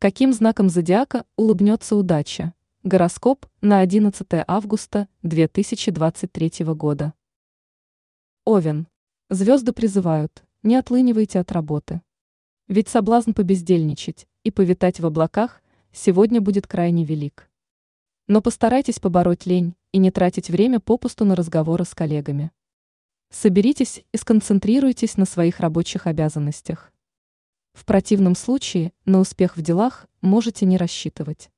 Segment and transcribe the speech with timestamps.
[0.00, 2.54] Каким знаком зодиака улыбнется удача?
[2.84, 7.14] Гороскоп на 11 августа 2023 года.
[8.44, 8.86] Овен.
[9.28, 12.00] Звезды призывают, не отлынивайте от работы.
[12.68, 15.62] Ведь соблазн побездельничать и повитать в облаках
[15.92, 17.50] сегодня будет крайне велик.
[18.28, 22.52] Но постарайтесь побороть лень и не тратить время попусту на разговоры с коллегами.
[23.30, 26.92] Соберитесь и сконцентрируйтесь на своих рабочих обязанностях.
[27.78, 31.48] В противном случае на успех в делах можете не рассчитывать.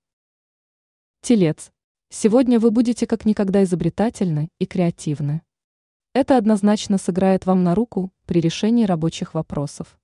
[1.22, 1.72] Телец.
[2.10, 5.40] Сегодня вы будете как никогда изобретательны и креативны.
[6.12, 9.98] Это однозначно сыграет вам на руку при решении рабочих вопросов.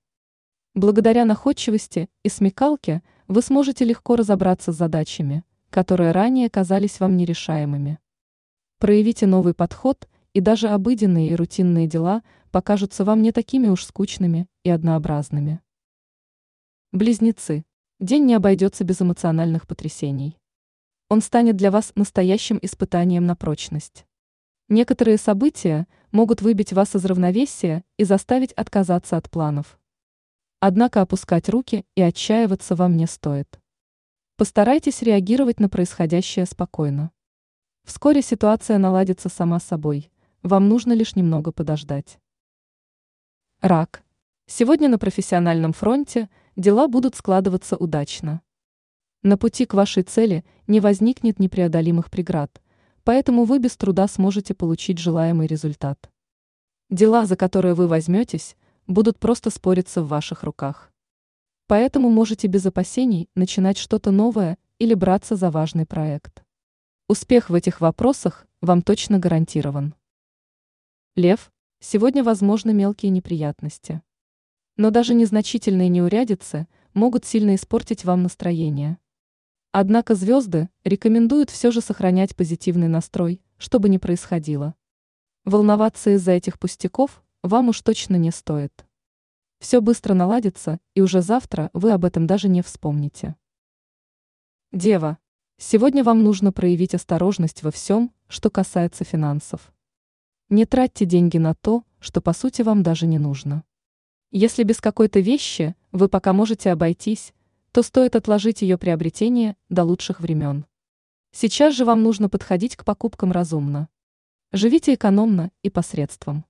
[0.73, 7.99] Благодаря находчивости и смекалке вы сможете легко разобраться с задачами, которые ранее казались вам нерешаемыми.
[8.79, 14.47] Проявите новый подход, и даже обыденные и рутинные дела покажутся вам не такими уж скучными
[14.63, 15.61] и однообразными.
[16.97, 17.63] Близнецы.
[17.99, 20.35] День не обойдется без эмоциональных потрясений.
[21.09, 24.07] Он станет для вас настоящим испытанием на прочность.
[24.67, 29.77] Некоторые события могут выбить вас из равновесия и заставить отказаться от планов.
[30.59, 33.59] Однако опускать руки и отчаиваться вам не стоит.
[34.35, 37.11] Постарайтесь реагировать на происходящее спокойно.
[37.83, 40.09] Вскоре ситуация наладится сама собой,
[40.41, 42.17] вам нужно лишь немного подождать.
[43.61, 44.01] Рак.
[44.47, 48.41] Сегодня на профессиональном фронте– дела будут складываться удачно.
[49.21, 52.61] На пути к вашей цели не возникнет непреодолимых преград,
[53.03, 56.09] поэтому вы без труда сможете получить желаемый результат.
[56.89, 60.91] Дела, за которые вы возьметесь, будут просто спориться в ваших руках.
[61.67, 66.43] Поэтому можете без опасений начинать что-то новое или браться за важный проект.
[67.07, 69.93] Успех в этих вопросах вам точно гарантирован.
[71.15, 74.01] Лев, сегодня возможны мелкие неприятности.
[74.77, 78.99] Но даже незначительные неурядицы могут сильно испортить вам настроение.
[79.71, 84.75] Однако звезды рекомендуют все же сохранять позитивный настрой, что бы ни происходило.
[85.45, 88.85] Волноваться из-за этих пустяков вам уж точно не стоит.
[89.59, 93.35] Все быстро наладится, и уже завтра вы об этом даже не вспомните.
[94.71, 95.17] Дева,
[95.57, 99.73] сегодня вам нужно проявить осторожность во всем, что касается финансов.
[100.49, 103.63] Не тратьте деньги на то, что по сути вам даже не нужно.
[104.39, 107.33] Если без какой-то вещи вы пока можете обойтись,
[107.71, 110.67] то стоит отложить ее приобретение до лучших времен.
[111.31, 113.89] Сейчас же вам нужно подходить к покупкам разумно.
[114.51, 116.45] Живите экономно и посредством.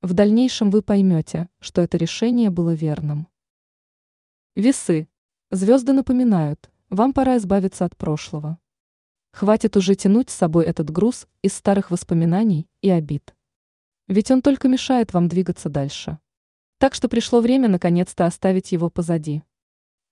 [0.00, 3.28] В дальнейшем вы поймете, что это решение было верным.
[4.56, 5.06] Весы.
[5.50, 8.58] Звезды напоминают, вам пора избавиться от прошлого.
[9.32, 13.34] Хватит уже тянуть с собой этот груз из старых воспоминаний и обид.
[14.08, 16.18] Ведь он только мешает вам двигаться дальше.
[16.80, 19.42] Так что пришло время наконец-то оставить его позади.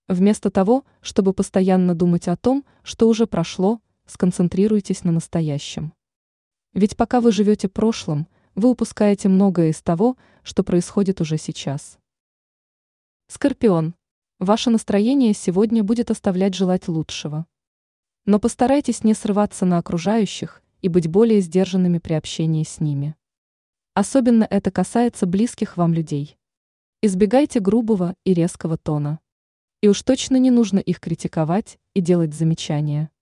[0.06, 5.94] Вместо того, чтобы постоянно думать о том, что уже прошло, сконцентрируйтесь на настоящем.
[6.74, 11.98] Ведь пока вы живете прошлым, вы упускаете многое из того, что происходит уже сейчас.
[13.28, 13.94] Скорпион.
[14.38, 17.46] Ваше настроение сегодня будет оставлять желать лучшего.
[18.26, 23.16] Но постарайтесь не срываться на окружающих и быть более сдержанными при общении с ними.
[23.94, 26.37] Особенно это касается близких вам людей.
[27.00, 29.20] Избегайте грубого и резкого тона.
[29.82, 33.12] И уж точно не нужно их критиковать и делать замечания.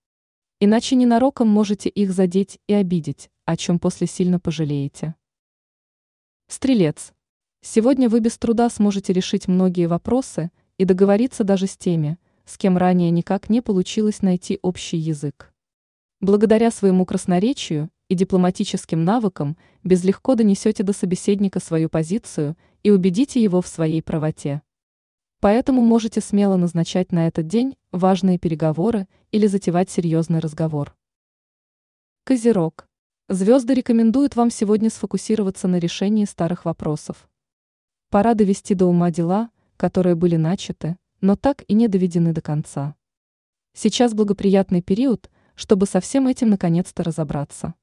[0.59, 5.13] Иначе ненароком можете их задеть и обидеть, о чем после сильно пожалеете.
[6.47, 7.13] Стрелец.
[7.61, 10.49] Сегодня вы без труда сможете решить многие вопросы
[10.79, 15.53] и договориться даже с теми, с кем ранее никак не получилось найти общий язык.
[16.19, 23.61] Благодаря своему красноречию и дипломатическим навыкам безлегко донесете до собеседника свою позицию и убедите его
[23.61, 24.61] в своей правоте.
[25.39, 30.95] Поэтому можете смело назначать на этот день важные переговоры или затевать серьезный разговор.
[32.23, 32.87] Козерог.
[33.29, 37.29] Звезды рекомендуют вам сегодня сфокусироваться на решении старых вопросов.
[38.09, 42.95] Пора довести до ума дела, которые были начаты, но так и не доведены до конца.
[43.73, 47.75] Сейчас благоприятный период, чтобы со всем этим наконец-то разобраться.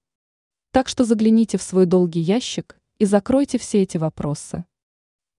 [0.75, 4.67] Так что загляните в свой долгий ящик и закройте все эти вопросы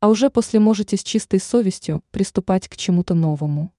[0.05, 3.73] а уже после можете с чистой совестью приступать к чему-то новому.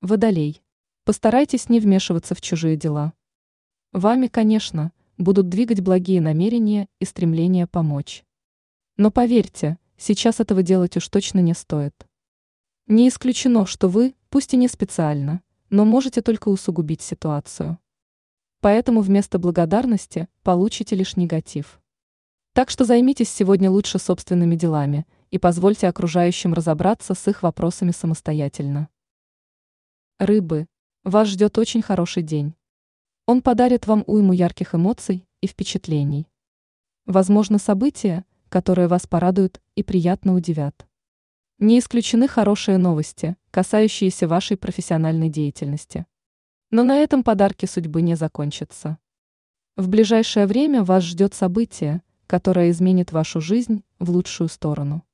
[0.00, 0.62] Водолей.
[1.04, 3.12] Постарайтесь не вмешиваться в чужие дела.
[3.90, 8.24] Вами, конечно, будут двигать благие намерения и стремление помочь.
[8.96, 12.06] Но поверьте, сейчас этого делать уж точно не стоит.
[12.86, 17.78] Не исключено, что вы, пусть и не специально, но можете только усугубить ситуацию.
[18.64, 21.82] Поэтому вместо благодарности получите лишь негатив.
[22.54, 28.88] Так что займитесь сегодня лучше собственными делами и позвольте окружающим разобраться с их вопросами самостоятельно.
[30.18, 30.66] Рыбы,
[31.02, 32.54] вас ждет очень хороший день.
[33.26, 36.26] Он подарит вам уйму ярких эмоций и впечатлений.
[37.04, 40.86] Возможно, события, которые вас порадуют и приятно удивят.
[41.58, 46.06] Не исключены хорошие новости, касающиеся вашей профессиональной деятельности.
[46.70, 48.98] Но на этом подарки судьбы не закончатся.
[49.76, 55.04] В ближайшее время вас ждет событие, которое изменит вашу жизнь в лучшую сторону.